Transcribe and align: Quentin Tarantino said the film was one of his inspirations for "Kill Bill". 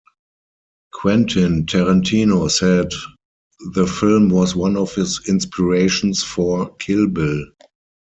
Quentin 0.91 1.63
Tarantino 1.67 2.49
said 2.49 2.89
the 3.75 3.85
film 3.85 4.29
was 4.29 4.55
one 4.55 4.75
of 4.75 4.95
his 4.95 5.21
inspirations 5.29 6.23
for 6.23 6.73
"Kill 6.77 7.07
Bill". 7.07 7.45